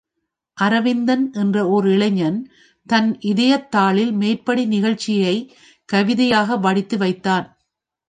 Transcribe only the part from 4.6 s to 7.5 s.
நிகழ்ச்சியைக் கவிதையாக வடித்து வைத்தான்.